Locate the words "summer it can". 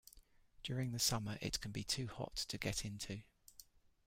0.99-1.69